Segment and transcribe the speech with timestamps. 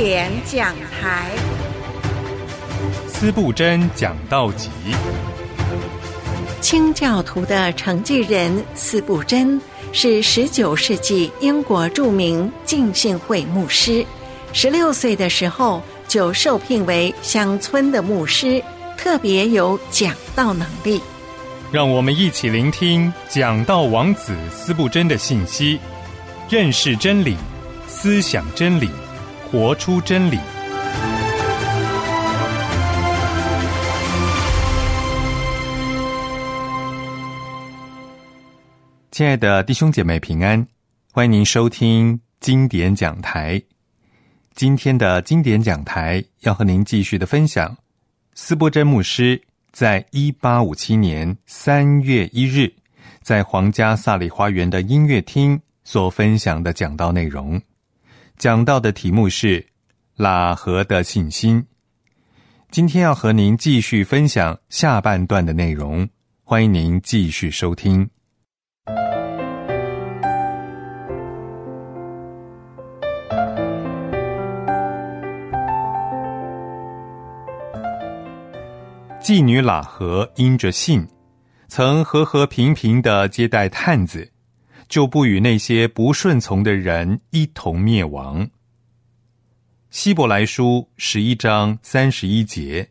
[0.00, 1.28] 典讲台。
[3.08, 4.70] 司布真讲道集。
[6.60, 9.60] 清教徒的承继人司布真
[9.92, 14.06] 是十九世纪英国著名浸信会牧师。
[14.52, 18.62] 十六岁的时候就受聘为乡村的牧师，
[18.96, 21.00] 特别有讲道能力。
[21.72, 25.80] 让我们一起聆听讲道王子司布真的信息，
[26.48, 27.36] 认识真理，
[27.88, 28.88] 思想真理，
[29.50, 30.38] 活出真理。
[39.10, 40.66] 亲爱的弟兄姐妹平安，
[41.12, 43.60] 欢迎您收听经典讲台。
[44.54, 47.74] 今天的经典讲台要和您继续的分享
[48.34, 49.40] 斯波珍牧师
[49.72, 52.70] 在一八五七年三月一日
[53.22, 57.58] 在皇家萨里花园的音乐厅所分享的讲道内容。
[58.38, 59.66] 讲到的题目是
[60.16, 61.66] 喇合的信心。
[62.70, 66.08] 今天要和您继续分享下半段的内容，
[66.44, 68.08] 欢迎您继续收听。
[79.20, 81.08] 妓女喇合因着信，
[81.66, 84.30] 曾和和平平的接待探子，
[84.88, 88.48] 就不与那些不顺从的人一同灭亡。
[89.90, 92.90] 希伯来书十一章三十一节，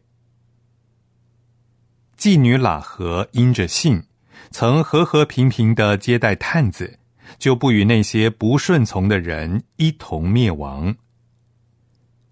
[2.18, 4.04] 妓女喇合因着信，
[4.52, 7.00] 曾和和平平的接待探子，
[7.38, 10.96] 就不与那些不顺从的人一同灭亡。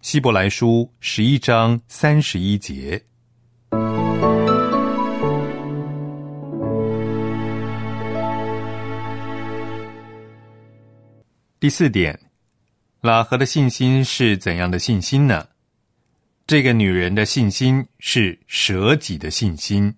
[0.01, 3.05] 希伯来书十一章三十一节。
[11.65, 12.29] 第四点，
[13.01, 15.47] 喇合的信心是怎样的信心呢？
[16.45, 19.95] 这个女人的信心是舍己的信心。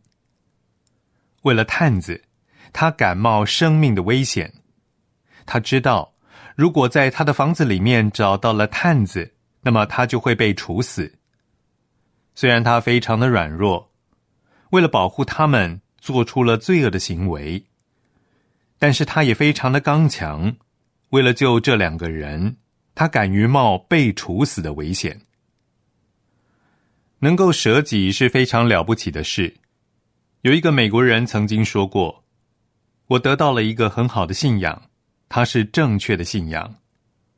[1.41, 2.23] 为了探子，
[2.71, 4.53] 她感冒生命的危险。
[5.45, 6.13] 她知道，
[6.55, 11.19] 如果在她的房子里面找到了探子，那么她就会被处死。
[12.33, 13.91] 虽然她非常的软弱，
[14.69, 17.65] 为了保护他们，做出了罪恶的行为，
[18.79, 20.55] 但是她也非常的刚强。
[21.09, 22.57] 为了救这两个人，
[22.93, 25.21] 他敢于冒被处死的危险。
[27.19, 29.55] 能够舍己是非常了不起的事。
[30.41, 32.23] 有一个美国人曾经说过
[33.07, 34.89] ：“我得到了一个很好的信仰，
[35.27, 36.75] 它是正确的信仰。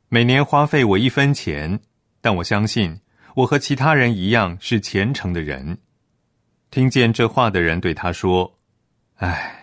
[0.08, 1.80] 每年花费我一分钱，
[2.20, 3.00] 但我相信
[3.36, 5.78] 我和其他人一样是虔诚的人。”
[6.70, 8.58] 听见这话的人对他说
[9.16, 9.59] ：“唉，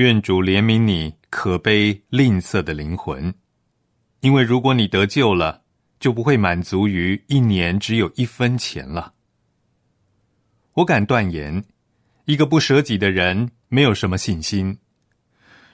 [0.00, 3.32] 愿主怜悯你。”可悲吝啬的灵魂，
[4.18, 5.62] 因为如果你得救了，
[6.00, 9.14] 就不会满足于一年只有一分钱了。
[10.72, 11.64] 我敢断言，
[12.24, 14.76] 一个不舍己的人没有什么信心。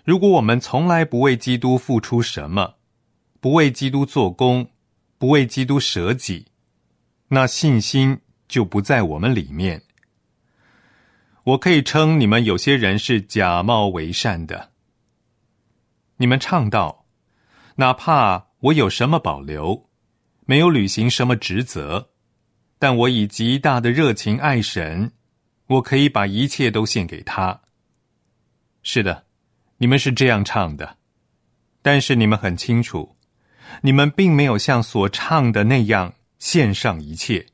[0.05, 2.75] 如果我们从来不为基督付出什么，
[3.41, 4.69] 不为基督做工，
[5.17, 6.49] 不为基督舍己，
[7.29, 9.83] 那信心就不在我们里面。
[11.47, 14.73] 我可以称你们有些人是假冒为善的。
[16.17, 17.07] 你们唱道
[17.77, 19.89] ：“哪怕我有什么保留，
[20.45, 22.09] 没有履行什么职责，
[22.81, 25.13] 但我以极大的热情爱神，
[25.69, 27.61] 我可以把一切都献给他。”
[28.83, 29.27] 是的，
[29.77, 30.97] 你们是这样唱的，
[31.81, 33.17] 但是你们很清楚，
[33.83, 37.47] 你们并没有像所唱的那样献上一切，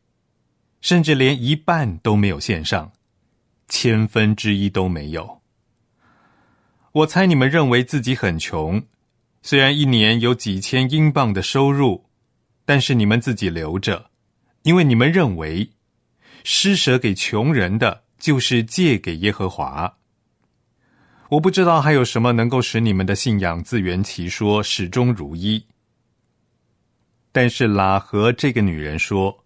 [0.80, 2.90] 甚至连一半都没有献上，
[3.68, 5.40] 千分之一都没有。
[6.92, 8.82] 我猜你们认为自己很穷，
[9.42, 12.04] 虽然一年有几千英镑的收入，
[12.64, 14.10] 但是你们自己留着，
[14.62, 15.70] 因为你们认为
[16.44, 19.96] 施舍给穷人的就是借给耶和华。
[21.30, 25.64] 我不知道还有什么能够使你们的信仰自圆其说，始终如一。
[27.32, 29.41] 但是拉和这个女人说：“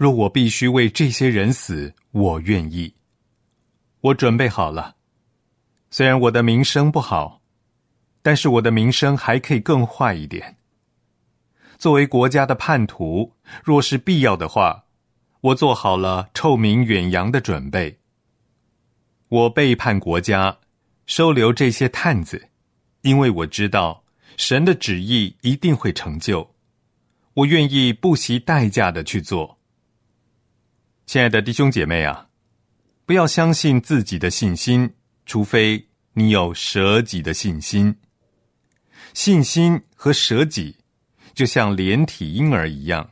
[0.00, 2.94] 若我必须为这些人死，我愿意。
[4.00, 4.96] 我准备好了。”
[5.92, 7.42] 虽然我的名声不好，
[8.22, 10.56] 但是我的名声还可以更坏一点。
[11.76, 14.86] 作为国家的叛徒，若是必要的话，
[15.42, 17.98] 我做好了臭名远扬的准备。
[19.28, 20.56] 我背叛国家，
[21.04, 22.48] 收留这些探子，
[23.02, 24.02] 因为我知道
[24.38, 26.54] 神的旨意一定会成就。
[27.34, 29.59] 我愿意不惜代价的去做。
[31.10, 32.28] 亲爱的弟兄姐妹啊，
[33.04, 34.94] 不要相信自己的信心。
[35.26, 37.96] 除非你有舍己的信心，
[39.12, 40.76] 信心和舍己
[41.34, 43.10] 就像连体婴儿一样，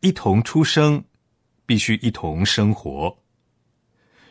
[0.00, 1.04] 一同出生，
[1.66, 3.18] 必须一同生活。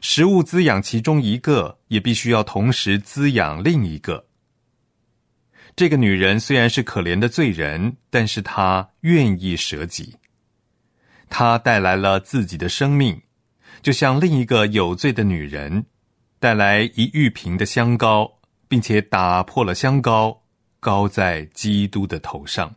[0.01, 4.25] 食物滋养其中一个，也必须要同时滋养另一个。
[5.75, 10.15] 这个女人虽然是可怜的罪人，但是她愿意舍己。
[11.29, 13.21] 她带来了自己的生命，
[13.81, 15.85] 就像另一个有罪的女人
[16.39, 20.43] 带来一玉瓶的香膏，并且打破了香膏，
[20.79, 22.73] 膏在基督的头上。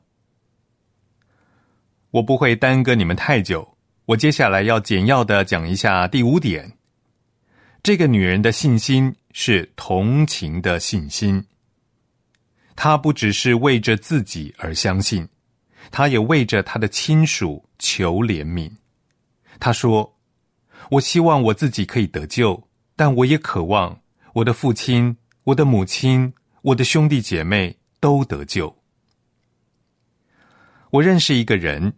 [2.10, 6.72] 我不会耽搁你们太久，我接下来要简要的讲一下第五点。
[7.82, 11.44] 这个女人的信心是同情的信心。
[12.74, 15.28] 她不只是为着自己而相信，
[15.90, 18.70] 她也为着她的亲属求怜悯。
[19.60, 20.18] 他说
[20.92, 24.00] ：“我希望我自己可以得救，但我也渴望
[24.34, 26.32] 我的父亲、我的母亲、
[26.62, 28.76] 我的兄弟姐妹都得救。”
[30.90, 31.94] 我认识一个人，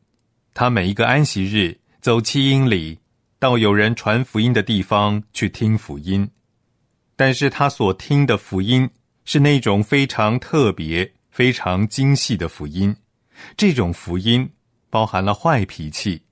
[0.55, 2.99] 他每一个安息日走七英里
[3.39, 6.31] 到有人传福音的地方去听福音，
[7.17, 8.91] 但是他所听的福音。
[9.27, 12.97] 是那种非常特别、非常精细的福音。
[13.57, 14.51] 这种福音
[14.91, 16.23] 包含了坏脾气，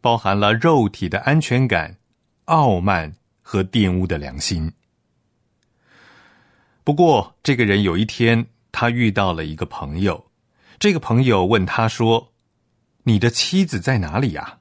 [0.00, 1.96] 包含了肉体的安全感、
[2.46, 4.70] 傲慢和玷污的良心。
[6.84, 10.26] 不过，这个人有一天，他遇到了一个朋友。
[10.78, 12.32] 这个朋友问他说
[13.04, 14.58] ：“你的妻子在哪里呀？”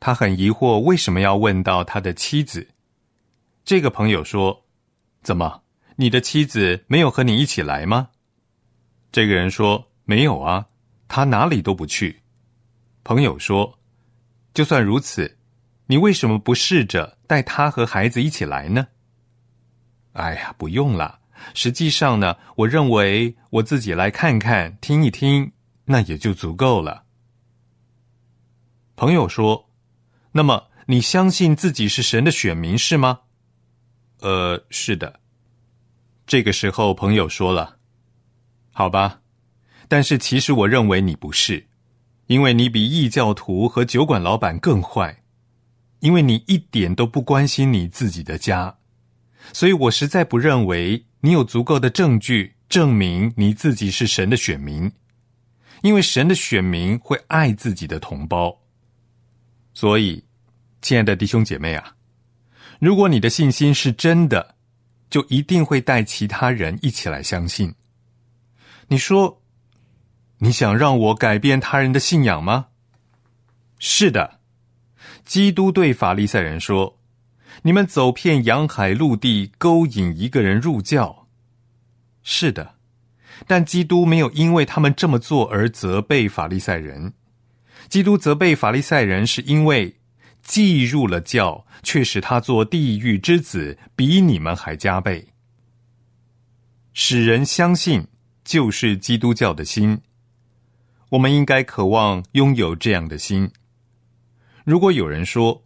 [0.00, 2.68] 他很疑惑，为什么要问到他的妻子？
[3.64, 4.64] 这个朋友说
[5.22, 5.62] ：“怎么？”
[5.96, 8.08] 你的妻子没有和你一起来吗？
[9.12, 10.66] 这个人说：“没有啊，
[11.08, 12.19] 他哪里都不去。”
[13.02, 13.78] 朋友说
[14.54, 15.38] ：“就算如此，
[15.86, 18.88] 你为什么不试着带他和孩子一起来呢？”
[20.12, 21.20] 哎呀，不用了。
[21.54, 25.52] 实际上呢，我认为我自己来看看、听一听，
[25.86, 27.04] 那也就足够了。
[28.94, 29.70] 朋友说
[30.32, 33.20] ：“那么你相信自己是神的选民是吗？”
[34.20, 35.20] 呃，是的。
[36.26, 37.78] 这个时候，朋友说了
[38.70, 39.22] ：“好吧，
[39.88, 41.69] 但是其实我认为你不是，
[42.30, 45.24] 因为你比异教徒和酒馆老板更坏，
[45.98, 48.72] 因为你一点都不关心你自己的家，
[49.52, 54.88] 所以我实在不认为你有足够的证据证明你自己是神的选民，
[55.82, 58.56] 因为神的选民会爱自己的同胞。
[59.74, 60.22] 所以，
[60.82, 61.96] 亲爱的弟兄姐妹啊，
[62.78, 64.54] 如果你的信心是真的。”
[65.10, 67.74] 就一定会带其他人一起来相信。
[68.86, 69.39] 你说，
[70.40, 72.66] 你想让我改变他人的信仰吗？
[73.78, 74.40] 是的，
[75.24, 76.98] 基督对法利赛人说
[77.62, 81.28] ：“你们走遍洋海陆地，勾引一个人入教。”
[82.22, 82.74] 是的，
[83.46, 87.14] 但基督没有因为他们这么做而责备法利赛人。
[87.88, 89.96] 基督责备法利赛人，是因为。
[90.42, 95.28] 既入了教，却使他做地狱之子，比你们还加倍。
[96.94, 98.06] 使人相信，
[98.42, 100.00] 就是基督教的心。
[101.10, 103.50] 我们应该渴望拥有这样的心。
[104.64, 105.64] 如果有人说：“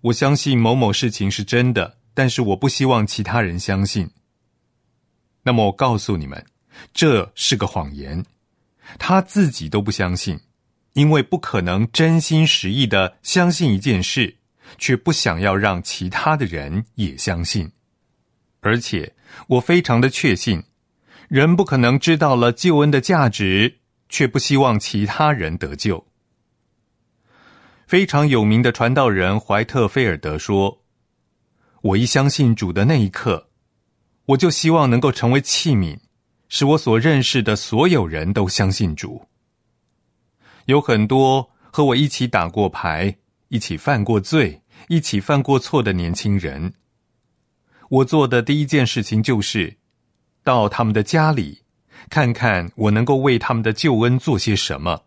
[0.00, 4.10] 我相信某某事情是真的，但是我不希望其他人相信。”
[5.44, 6.46] 那么我告诉你们，
[6.94, 8.24] 这是个谎言。
[8.98, 10.40] 他自己都不相信。
[10.94, 14.36] 因为不可能真心实意的相信一件事，
[14.78, 17.68] 却不想要让其他的人也相信。
[18.60, 19.12] 而且
[19.48, 20.62] 我非常的确信，
[21.26, 23.80] 人不可能知道了救恩的价值，
[24.14, 26.06] 却不希望其他人得救。
[27.84, 30.84] 非常有名的传道人怀特菲尔德说
[31.82, 33.48] ：“我一相信主的那一刻，
[34.26, 35.98] 我就希望能够成为器皿，
[36.48, 39.26] 使我所认识的所有人都相信主。”
[40.66, 43.16] 有很多和我一起打过牌、
[43.48, 46.72] 一起犯过罪、一起犯过错的年轻人。
[47.88, 49.76] 我做的第一件事情就是
[50.44, 51.63] 到他们的家里，
[52.10, 55.04] 看看我能够为他们的救恩做些什么。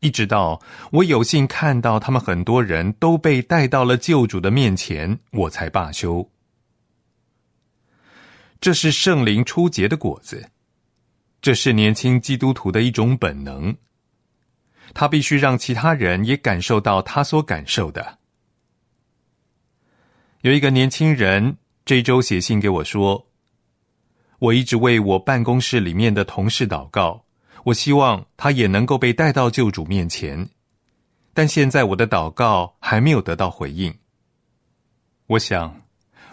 [0.00, 0.60] 一直到
[0.92, 6.30] 我有幸看到他们很多人都被带到了救主的面前，我才罢休。
[8.60, 10.50] 这是圣灵初结的果子，
[11.40, 13.74] 这是年轻基督徒的一种本能。
[14.92, 18.18] 他必须让其他人也感受到他所感受的。
[20.42, 23.26] 有一个年轻人这周写信给我说
[24.44, 27.24] ：“我一直为我办公室里面的同事祷告，
[27.64, 30.46] 我希望他也能够被带到救主面前，
[31.32, 33.94] 但现在我的祷告还没有得到回应。
[35.28, 35.80] 我想，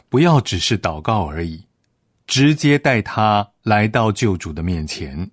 [0.10, 1.64] 不要只是祷告而已，
[2.28, 5.32] 直接带他来到救主的面前。”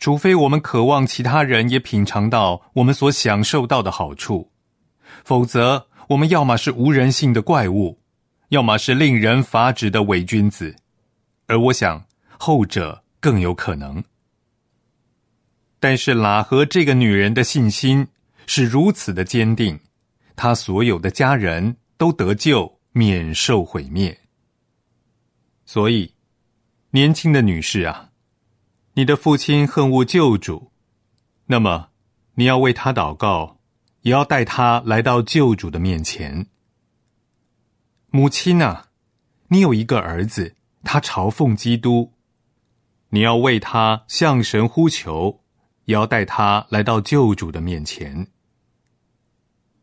[0.00, 4.50] 除非我们渴望其他人也品尝到我们所享受到的好处，
[5.22, 7.98] 否则我们要么是无人性的怪物，
[8.48, 10.74] 要么是令人发指的伪君子。
[11.48, 12.06] 而我想，
[12.38, 14.04] 后者更有可能。
[15.80, 18.06] 但是喇合这个女人的信心
[18.46, 19.80] 是如此的坚定，
[20.36, 24.20] 她所有的家人都得救，免受毁灭。
[25.64, 26.14] 所以，
[26.90, 28.10] 年轻的女士啊。
[28.94, 30.72] 你的父亲恨恶救主，
[31.46, 31.90] 那么
[32.34, 33.60] 你要为他祷告，
[34.02, 36.46] 也要带他来到救主的面前。
[38.10, 38.88] 母亲啊，
[39.48, 42.12] 你有一个儿子，他朝奉基督，
[43.10, 45.40] 你要为他向神呼求，
[45.84, 48.28] 也要带他来到救主的面前。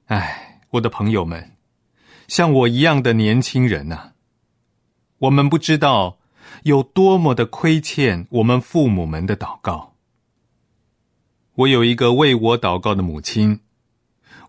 [0.05, 1.51] 哎，我的朋友们，
[2.27, 4.11] 像我一样的年轻人呐，
[5.19, 6.17] 我们不知道。
[6.63, 9.95] 有多么的亏欠我们父母们的祷告。
[11.55, 13.59] 我有一个为我祷告的母亲，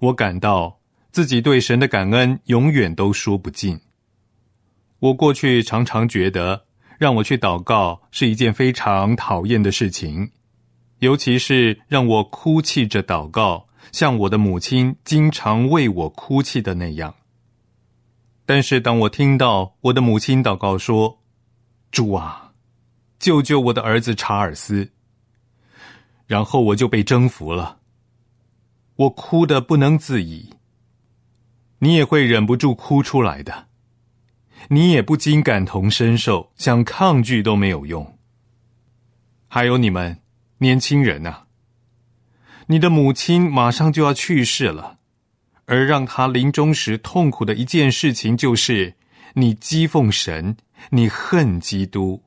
[0.00, 3.80] 我感到自己对神的感恩永远都说不尽。
[4.98, 6.64] 我过去常常觉得
[6.98, 10.30] 让我去祷告是一件非常讨厌的事情，
[11.00, 17.14] 尤其是让我哭泣着祷告，像我的母亲经常为我哭泣的那样。
[18.46, 21.18] 但是当我听到我的母亲祷告说，
[21.90, 22.52] 主啊，
[23.18, 24.92] 救救我的儿子查尔斯！
[26.26, 27.78] 然后我就被征服了，
[28.96, 30.54] 我哭得不能自已。
[31.80, 33.66] 你也会忍不住哭出来的，
[34.68, 38.18] 你也不禁感同身受，想抗拒都没有用。
[39.48, 40.20] 还有你们
[40.58, 41.44] 年轻人呐，
[42.66, 44.98] 你的母亲马上就要去世了，
[45.66, 48.94] 而让他临终时痛苦的一件事情就是。
[49.38, 50.56] 你讥讽神，
[50.92, 52.24] 你恨基督。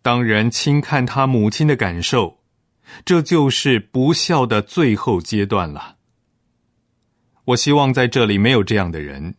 [0.00, 2.38] 当人轻看他母亲的感受，
[3.04, 5.96] 这就是不孝的最后阶段了。
[7.44, 9.34] 我希望在这里没有这样的人，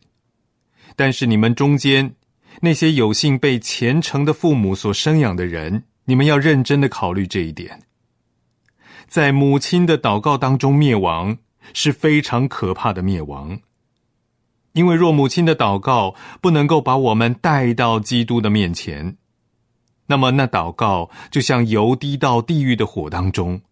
[1.00, 2.14] 但是你们中间
[2.60, 7.80] 那些有幸被虔诚的父母所生养的人，你们要认真的考虑这一点。
[9.08, 11.38] 在母亲的祷告当中灭亡
[11.72, 13.60] 是非常可怕的灭亡。
[14.74, 19.16] 因为若母亲的祷告不能够把我们带到基督的面前，
[20.08, 23.62] 那么那祷告就像油滴到地狱的火当中，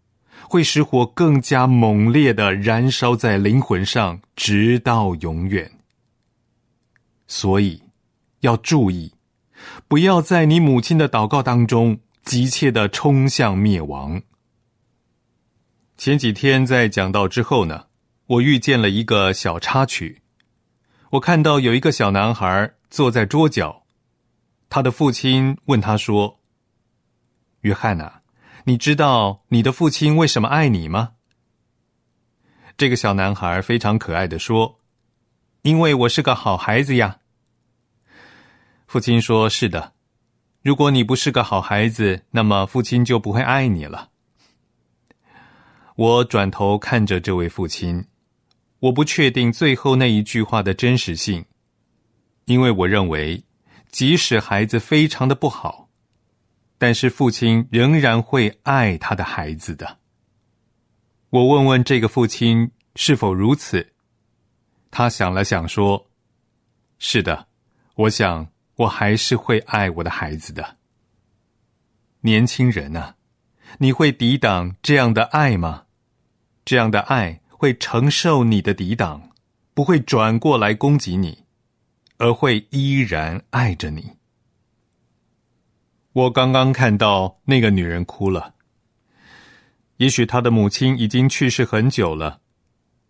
[0.49, 5.71] 会使火更加猛烈的燃烧在灵魂上，直到永远。
[7.29, 7.81] 所以
[8.41, 9.15] 要注意，
[9.87, 14.21] 不要在你母亲的祷告当中急切的冲向灭亡。
[15.97, 17.87] 前几天在讲道之后呢，
[18.27, 20.23] 我遇见了一个小插曲。
[21.11, 23.85] 我看到有一个小男孩坐在桌角，
[24.69, 26.41] 他的父亲问他说
[27.63, 28.21] ：“约翰呐，
[28.65, 31.15] 你知道你的父亲为什么爱你吗？”
[32.77, 34.79] 这个小男孩非常可爱的说
[35.69, 37.19] ：“因为我是个好孩子呀。”
[38.89, 39.93] 父亲说：“是的，
[40.63, 44.09] 如果你不是个好孩子，那么父亲就不会爱你了。”
[45.95, 48.07] 我转头看着这位父亲。
[48.81, 51.45] 我不确定最后那一句话的真实性，
[52.45, 53.43] 因为我认为，
[53.91, 55.89] 即使孩子非常的不好，
[56.79, 59.99] 但是父亲仍然会爱他的孩子的。
[61.31, 63.95] 我问问这个父亲是否如此，
[64.91, 66.11] 他想了想说
[66.99, 67.47] ：“是的，
[67.95, 70.77] 我想我还是会爱我的孩子的。”
[72.23, 73.17] 年轻人啊，
[73.79, 75.85] 你会抵挡这样的爱吗？
[76.65, 77.41] 这样的爱？
[77.49, 79.31] 会承受你的抵挡，
[79.75, 81.45] 不会转过来攻击你，
[82.19, 84.13] 而会依然爱着你。
[86.13, 88.55] 我刚刚看到那个女人哭了。
[89.97, 92.41] 也许她的母亲已经去世很久了，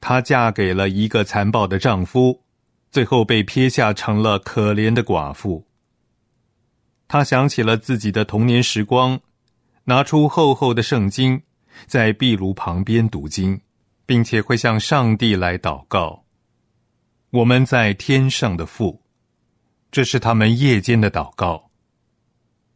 [0.01, 2.43] 她嫁给了一个残暴的丈夫，
[2.91, 5.67] 最后被撇下成了可怜的寡妇。
[7.07, 9.21] 她想起了自己的童年时光，
[9.85, 11.43] 拿出厚厚的圣经，
[11.87, 13.61] 在壁炉旁边读经。
[14.09, 16.25] 并且会向上帝来祷告。
[17.29, 19.03] 我们在天上的父，
[19.93, 21.71] 这是他们夜间的祷告。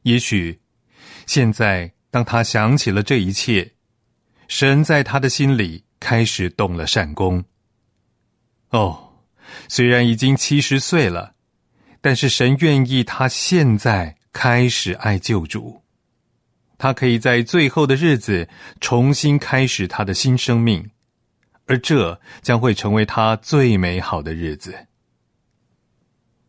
[0.02, 0.61] 也许
[1.25, 3.73] 现在，当他想起了这一切，
[4.47, 7.45] 神在他的心里开始动了善功。
[8.71, 9.13] 哦，
[9.69, 11.35] 虽然已经七十岁了，
[12.01, 15.83] 但是神愿意他现在开始爱救主。
[16.77, 18.49] 他可以在最后的日子
[18.81, 20.91] 重新开始他的新生命。
[21.67, 24.89] 而这将会成为他最美好的日子。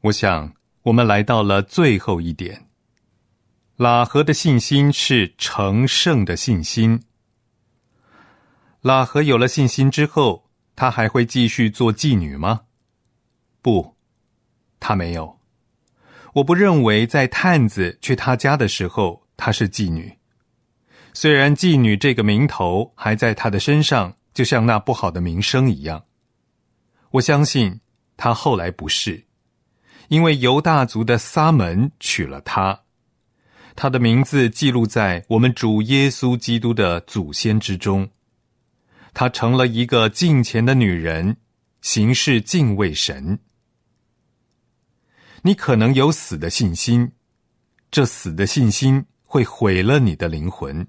[0.02, 2.66] 我想，我们来到了最后一点。
[3.78, 7.04] 喇合的信心是成圣的信心。
[8.84, 12.64] 喇合有了信心之后，她还会继续做妓女吗？
[13.62, 13.96] 不，
[14.78, 15.40] 她没有。
[16.34, 20.18] 我不认为在探子去他家的时候，她是妓女。
[21.14, 26.04] 虽然妓女这个名头还在她的身上，就像那不好的名声一样。
[27.12, 27.80] 我相信
[28.18, 29.28] 她后来不是，
[30.10, 32.82] 因为犹大族的撒门娶了她，
[33.78, 38.10] 她的名字记录在我们主耶稣基督的祖先之中。
[39.14, 41.38] 她成了一个敬虔的女人，
[41.82, 43.40] 行事敬畏神。
[45.44, 47.12] 你可能有死的信心，
[47.92, 50.88] 这死的信心会毁了你的灵魂。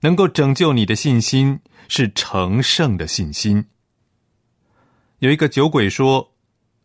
[0.00, 3.66] 能够拯救你的信心是成圣的信心。
[5.20, 6.34] 有一个酒鬼说：“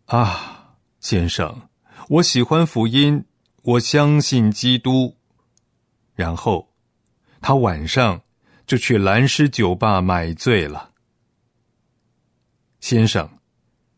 [0.06, 1.70] 啊，先生，
[2.10, 3.26] 我喜欢福音，
[3.64, 5.18] 我相信基督。”
[6.14, 6.72] 然后
[7.42, 8.22] 他晚上
[8.68, 10.92] 就去蓝狮酒吧买醉了。
[12.80, 13.28] 先生，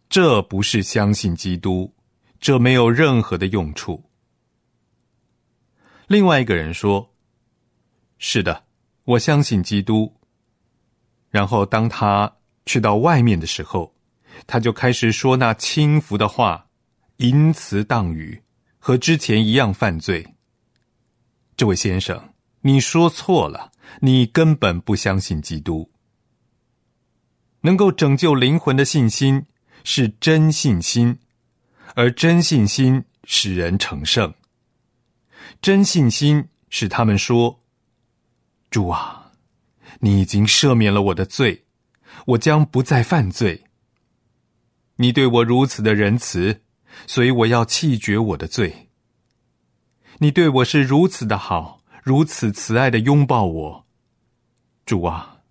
[0.08, 1.94] 这不是相信基督。
[2.40, 4.02] 这没有任何的用处。
[6.08, 7.14] 另外一个人说
[8.18, 8.64] ：“是的，
[9.04, 10.16] 我相信基督。”
[11.30, 12.34] 然后当他
[12.66, 13.94] 去到外面的时候，
[14.48, 16.66] 他就开始说那轻浮的话，
[17.18, 18.42] 淫词荡语，
[18.78, 20.26] 和之前一样犯罪。
[21.58, 23.70] 这位先生，你说错了，
[24.02, 25.92] 你根本不相信基督。
[27.62, 29.46] 能够拯救灵魂的信心
[29.84, 31.20] 是真信心。
[31.96, 34.34] 而真信心使人成圣。
[35.60, 37.64] 真信心使他们说
[38.70, 39.32] ：“主啊，
[40.00, 41.66] 你已经赦免了我的罪，
[42.28, 43.64] 我将不再犯罪。
[44.98, 46.62] 你对我如此的仁慈，
[47.08, 48.90] 所以我要弃绝我的罪。
[50.20, 51.79] 你对我是如此的好，
[52.10, 53.86] 如此慈爱的拥抱我。
[54.84, 55.42] 主啊，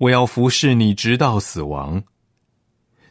[0.00, 2.02] 我要服侍你直到死亡。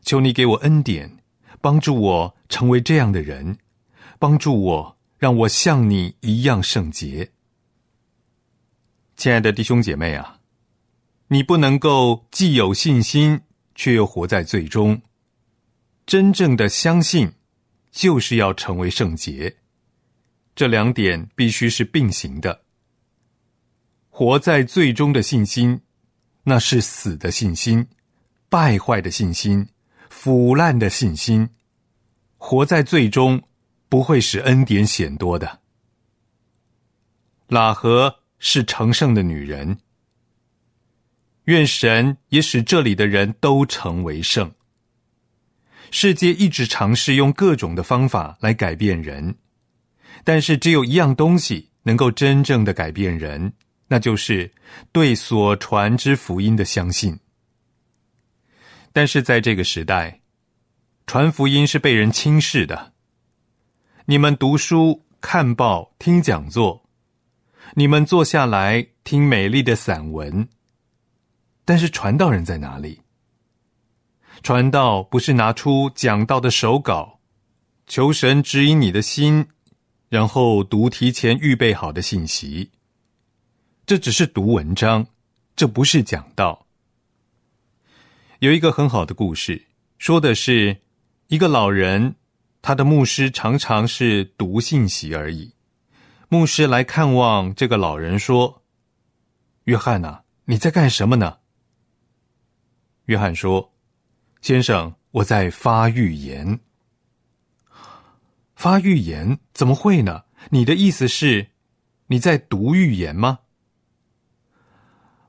[0.02, 1.14] 求你给我恩典。”
[1.60, 3.58] 帮助我成为这样的人，
[4.20, 7.32] 帮助我让我像你一样圣洁。
[9.18, 10.40] 亲爱的弟兄姐妹啊，
[11.30, 13.42] 你不能够既有信心
[13.74, 15.02] 却又活在最终。
[16.06, 17.34] 真正的相信，
[17.92, 19.58] 就是要成为圣洁。
[20.56, 22.62] 这两点必须是并行的。
[24.20, 25.80] 活在最终的信心，
[26.42, 27.88] 那是死的信心，
[28.50, 29.68] 败坏的信心。
[30.10, 31.48] 腐烂的信心，
[32.38, 33.40] 活在最终
[33.88, 35.60] 不会使恩典显多的。
[37.50, 39.78] 喇合是成圣的女人，
[41.44, 44.52] 愿神也使这里的人都成为圣。
[45.92, 49.36] 世界一直尝试用各种的方法来改变人，
[50.24, 53.54] 但是只有一样东西能够真正的改变人，
[53.88, 54.54] 那就是
[54.92, 57.20] 对所传之福音的相信。
[58.92, 60.22] 但是在这个时代，
[61.06, 62.94] 传福音是被人轻视的。
[64.06, 66.84] 你们读书、看报、听讲座，
[67.76, 70.48] 你们坐下来听美丽的散文。
[71.64, 73.02] 但是传道人在哪里？
[74.42, 77.20] 传道不是拿出讲道的手稿，
[77.88, 79.48] 求神指引你的心，
[80.10, 82.72] 然后读提前预备好的信息。
[83.88, 85.08] 这只是读文章，
[85.56, 86.68] 这不是讲道。
[88.40, 89.66] 有一个很好的故事，
[89.98, 90.82] 说的是
[91.28, 92.16] 一个老人，
[92.62, 95.54] 他的牧师常常是读信息而已。
[96.28, 98.62] 牧师来看望这个老人，说
[99.64, 101.38] ：“约翰呐，你在干什么呢？”
[103.08, 103.72] 约翰说
[104.44, 106.60] ：“先生，我在发预言。”
[108.54, 110.26] 发预言怎么会呢？
[110.50, 111.52] 你的意思是
[112.08, 113.40] 你在读预言吗？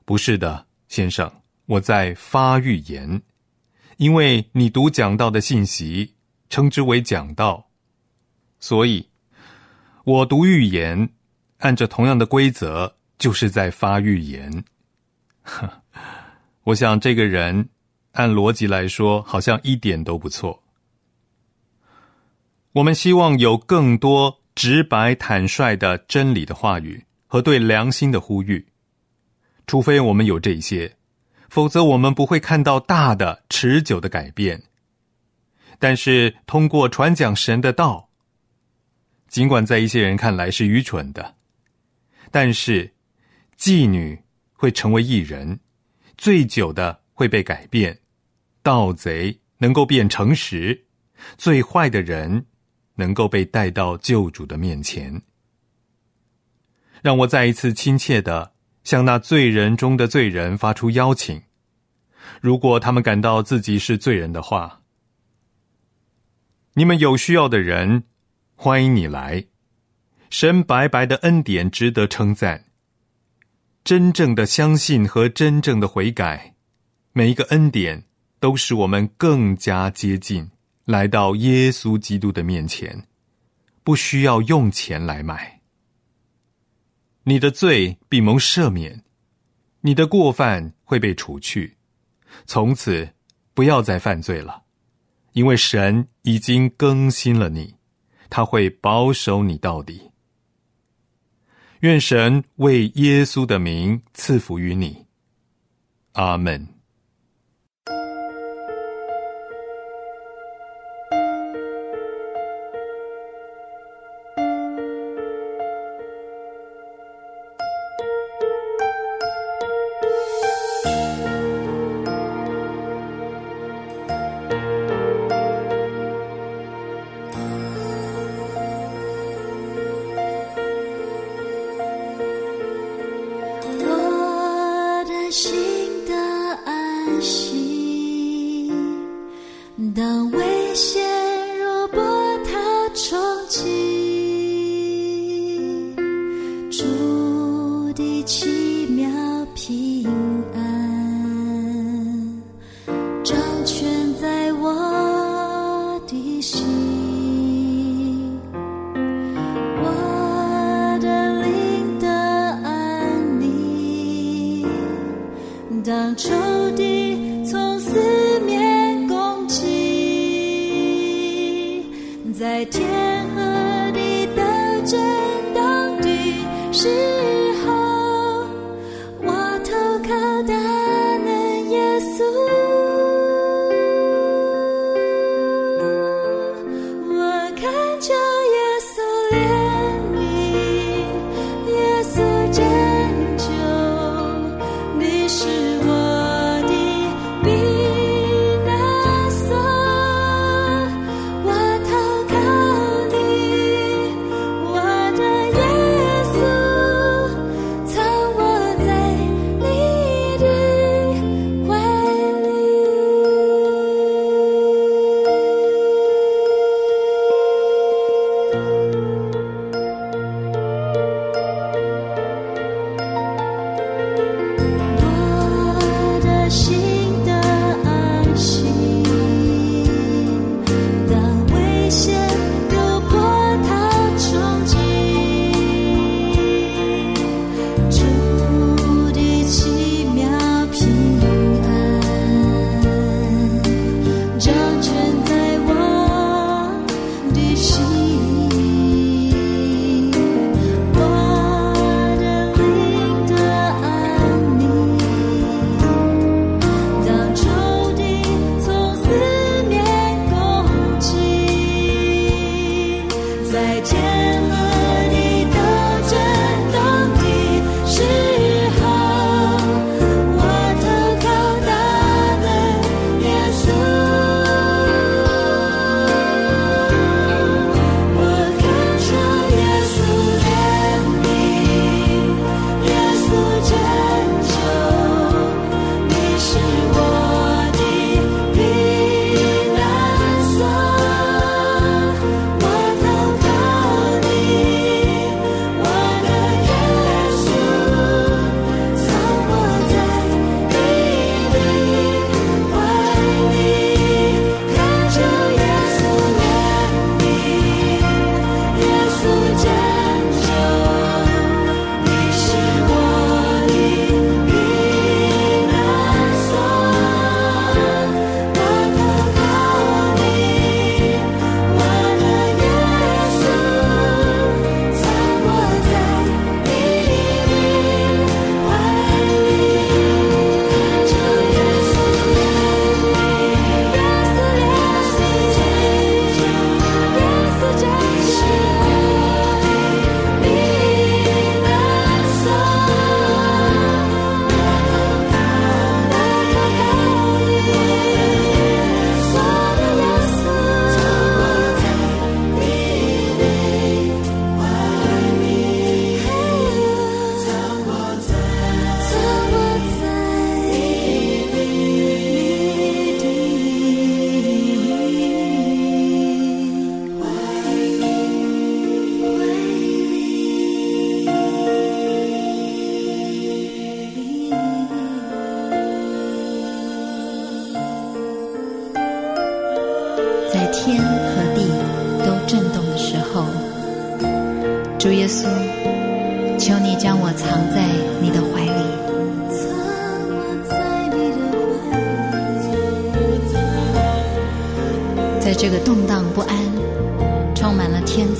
[0.09, 1.31] 不是的，先生。
[1.67, 3.21] 我在发预言，
[3.97, 6.15] 因为你读讲道的信息，
[6.49, 7.69] 称之为讲道，
[8.59, 9.07] 所以
[10.05, 11.09] 我读预言，
[11.59, 14.63] 按着同样的规则，就是在发预言。
[16.65, 17.69] 我想这个人
[18.13, 20.63] 按逻辑来说，好像一点都不错。
[22.71, 28.65] 我们希望有更多直白坦率的真理的话语和对良心的呼吁，
[29.69, 30.97] 除非我们有这些。
[31.47, 34.63] 否则，我们不会看到大的、持久的改变。
[35.77, 38.09] 但是，通过传讲神的道，
[39.27, 41.35] 尽管在一些人看来是愚蠢的，
[42.31, 42.91] 但是
[43.59, 44.19] 妓女
[44.53, 45.59] 会成为艺人，
[46.17, 47.99] 醉酒的会被改变，
[48.63, 50.87] 盗贼能够变诚实，
[51.37, 52.43] 最坏的人
[52.95, 55.21] 能够被带到救主的面前。
[57.03, 58.51] 让我再一次亲切的
[58.83, 61.41] 向那罪人中的罪人发出邀请。
[62.41, 64.81] 如果他们感到自己是罪人的话，
[66.73, 68.03] 你们有需要的人，
[68.55, 69.45] 欢迎你来。
[70.29, 72.65] 神白白的恩典值得称赞。
[73.83, 76.53] 真正的相信和真正的悔改，
[77.13, 78.03] 每一个恩典
[78.39, 80.51] 都使我们更加接近，
[80.85, 83.07] 来到耶稣基督的面前，
[83.83, 85.58] 不需要用钱来买。
[87.29, 89.03] 你的罪必蒙赦免，
[89.81, 91.77] 你的过犯会被除去，
[92.47, 93.07] 从此
[93.53, 94.63] 不要再犯罪了，
[95.33, 97.75] 因为神已经更新了你，
[98.31, 100.09] 他会保守你到底。
[101.81, 105.05] 愿神为耶稣的名赐福于你，
[106.13, 106.78] 阿门。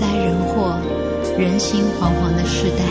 [0.10, 0.74] 灾人祸、
[1.38, 2.82] 人心惶惶的时代，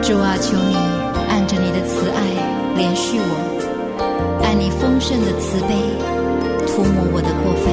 [0.00, 0.74] 主啊，求你
[1.28, 2.22] 按着你的慈爱
[2.74, 3.36] 怜恤我，
[4.42, 5.74] 按你丰盛的慈悲
[6.66, 7.68] 涂抹我的过犯。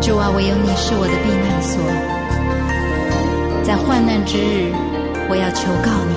[0.00, 1.80] 主啊，唯有你是我的避难所，
[3.62, 4.72] 在患难之日，
[5.28, 6.14] 我要求告你。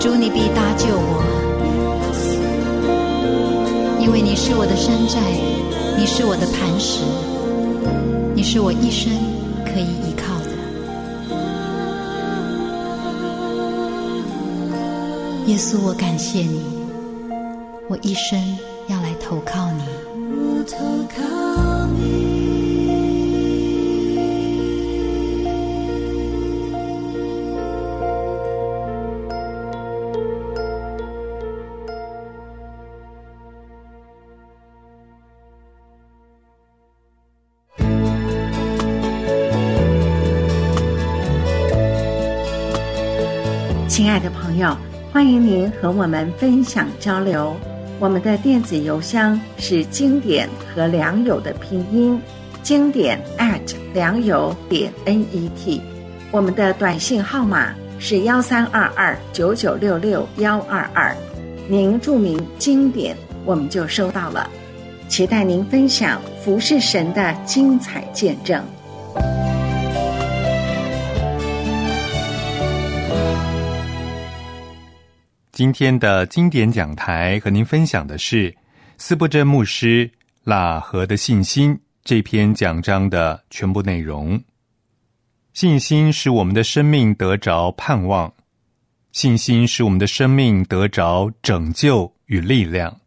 [0.00, 1.22] 主，你必搭救我，
[4.00, 5.20] 因为你是我的山寨，
[5.96, 7.04] 你是我的磐石，
[8.34, 9.12] 你是我一生
[9.64, 10.50] 可以依靠的。
[15.46, 16.62] 耶稣，我感谢你，
[17.88, 18.38] 我一生
[18.88, 19.82] 要来投靠你。
[20.66, 20.76] 投
[21.08, 21.29] 靠
[44.10, 44.76] 爱的朋友，
[45.12, 47.56] 欢迎您和我们分享交流。
[48.00, 52.20] 我们的电子邮箱是经典和良友的拼音，
[52.60, 53.60] 经典 at
[53.94, 55.80] 良友点 n e t。
[56.32, 61.16] 我们的短信号码是幺三二二九九六六幺二二，
[61.68, 64.50] 您注明经典，我们就收到了。
[65.08, 68.60] 期待您分享服侍神的精彩见证。
[75.60, 78.56] 今天的经典讲台和您分享的是
[78.96, 80.10] 斯布真牧师
[80.50, 84.42] 《喇合的信心》这篇讲章的全部内容。
[85.52, 88.32] 信心使我们的生命得着盼望，
[89.12, 92.98] 信心使我们的生命得着拯救与力量。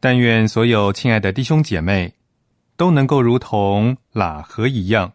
[0.00, 2.12] 但愿所有亲爱的弟兄姐妹
[2.76, 5.12] 都能够如同喇合一样，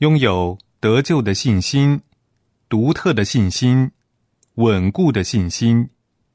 [0.00, 2.02] 拥有得救的信心，
[2.68, 3.90] 独特的信心。
[4.56, 5.88] 稳固的信心、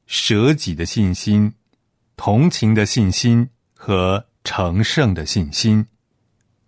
[0.06, 1.52] 舍己的信心、
[2.16, 5.86] 同情的信心和成圣的信心。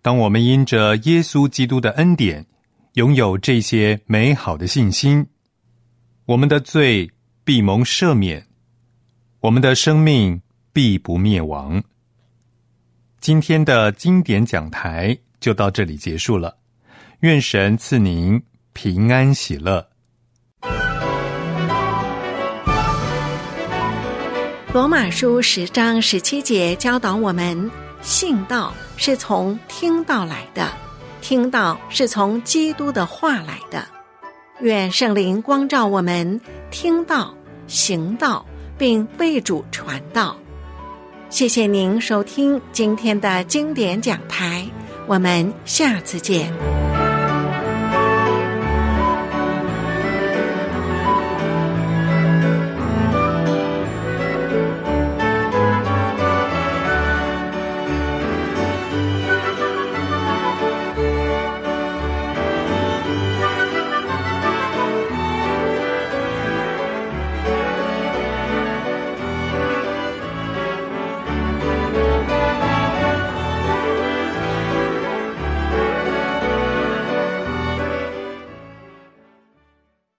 [0.01, 2.45] 当我们因着耶稣基督的恩典，
[2.93, 5.27] 拥有这些美好的信心，
[6.25, 7.11] 我们的罪
[7.43, 8.47] 必蒙赦免，
[9.41, 11.83] 我们的生命必不灭亡。
[13.19, 16.57] 今天的经典讲台就到这里结束了。
[17.19, 18.41] 愿神赐您
[18.73, 19.90] 平安喜乐。
[24.73, 27.69] 罗马书十章十七节教导我们：
[28.01, 30.71] 信道是从听道来的，
[31.19, 33.85] 听道是从基督的话来的。
[34.61, 37.35] 愿圣灵光照我们，听道、
[37.67, 38.45] 行道，
[38.77, 40.37] 并为主传道。
[41.29, 44.65] 谢谢您收听今天的经典讲台，
[45.05, 46.49] 我们下次见。